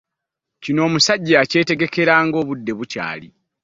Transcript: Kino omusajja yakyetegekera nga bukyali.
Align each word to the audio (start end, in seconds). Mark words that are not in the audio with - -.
Kino 0.63 0.79
omusajja 0.87 1.33
yakyetegekera 1.39 2.13
nga 2.25 2.39
bukyali. 2.79 3.27